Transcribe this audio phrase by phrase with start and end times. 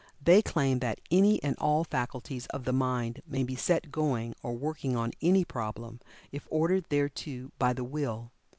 [0.19, 4.53] They claim that any and all faculties of the mind may be "set going," or
[4.57, 5.99] working on any problem,
[6.31, 8.31] if ordered thereto by the Will.